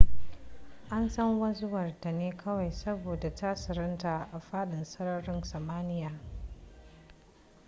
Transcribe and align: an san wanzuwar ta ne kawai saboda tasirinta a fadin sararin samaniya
an 0.89 1.07
san 1.09 1.39
wanzuwar 1.39 1.99
ta 2.01 2.11
ne 2.11 2.31
kawai 2.31 2.71
saboda 2.71 3.29
tasirinta 3.35 4.27
a 4.33 4.39
fadin 4.39 4.83
sararin 4.85 5.43
samaniya 5.43 6.11